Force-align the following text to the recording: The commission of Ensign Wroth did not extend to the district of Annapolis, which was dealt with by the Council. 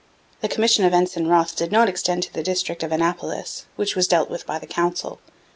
The 0.39 0.47
commission 0.47 0.83
of 0.83 0.95
Ensign 0.95 1.27
Wroth 1.27 1.55
did 1.55 1.71
not 1.71 1.87
extend 1.87 2.23
to 2.23 2.33
the 2.33 2.41
district 2.41 2.81
of 2.81 2.91
Annapolis, 2.91 3.67
which 3.75 3.95
was 3.95 4.07
dealt 4.07 4.31
with 4.31 4.47
by 4.47 4.57
the 4.57 4.65
Council. 4.65 5.19